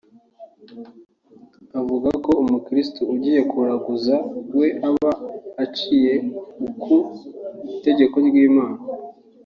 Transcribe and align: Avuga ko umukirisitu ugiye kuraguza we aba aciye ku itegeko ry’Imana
Avuga 1.79 2.09
ko 2.23 2.31
umukirisitu 2.43 3.01
ugiye 3.13 3.39
kuraguza 3.49 4.15
we 4.57 4.67
aba 4.89 5.11
aciye 5.63 6.13
ku 6.81 6.97
itegeko 7.75 8.15
ry’Imana 8.27 8.79